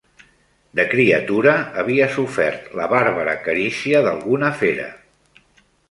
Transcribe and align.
De 0.79 0.85
criatura, 0.93 1.53
havia 1.83 2.09
sofert 2.17 2.73
la 2.81 2.89
bàrbara 2.97 3.39
carícia 3.49 4.05
d'alguna 4.09 4.55
fera. 4.65 4.93